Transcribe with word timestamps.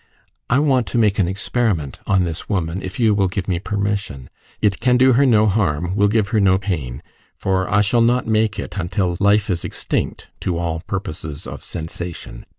I 0.49 0.57
want 0.57 0.87
to 0.87 0.97
make 0.97 1.19
an 1.19 1.27
experiment 1.27 1.99
on 2.07 2.23
this 2.23 2.49
woman, 2.49 2.81
if 2.81 2.99
you 2.99 3.13
will 3.13 3.27
give 3.27 3.47
me 3.47 3.59
permission. 3.59 4.31
It 4.59 4.79
can 4.79 4.97
do 4.97 5.13
her 5.13 5.27
no 5.27 5.45
harm 5.45 5.95
will 5.95 6.07
give 6.07 6.29
her 6.29 6.39
no 6.39 6.57
pain 6.57 7.03
for 7.37 7.71
I 7.71 7.81
shall 7.81 8.01
not 8.01 8.25
make 8.25 8.57
it 8.57 8.79
until 8.79 9.15
life 9.19 9.47
is 9.51 9.63
extinct 9.63 10.27
to 10.39 10.57
all 10.57 10.79
purposes 10.87 11.45
of 11.45 11.61
sensation. 11.61 12.47